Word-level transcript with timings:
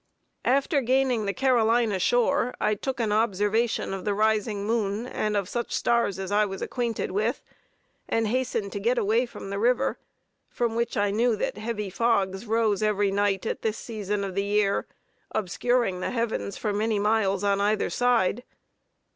After 0.45 0.81
gaining 0.81 1.27
the 1.27 1.31
Carolina 1.33 1.99
shore, 1.99 2.55
I 2.59 2.73
took 2.73 2.99
an 2.99 3.11
observation 3.11 3.93
of 3.93 4.03
the 4.03 4.15
rising 4.15 4.65
moon 4.65 5.05
and 5.05 5.37
of 5.37 5.47
such 5.47 5.71
stars 5.71 6.17
as 6.17 6.31
I 6.31 6.43
was 6.43 6.59
acquainted 6.59 7.11
with, 7.11 7.43
and 8.09 8.25
hastened 8.27 8.71
to 8.71 8.79
get 8.79 8.97
away 8.97 9.27
from 9.27 9.51
the 9.51 9.59
river, 9.59 9.99
from 10.49 10.73
which 10.75 10.97
I 10.97 11.11
knew 11.11 11.35
that 11.35 11.59
heavy 11.59 11.91
fogs 11.91 12.47
rose 12.47 12.81
every 12.81 13.11
night, 13.11 13.45
at 13.45 13.61
this 13.61 13.77
season 13.77 14.23
of 14.23 14.33
the 14.33 14.43
year, 14.45 14.87
obscuring 15.33 15.99
the 15.99 16.09
heavens 16.09 16.57
for 16.57 16.73
many 16.73 16.97
miles 16.97 17.43
on 17.43 17.61
either 17.61 17.91
side. 17.91 18.43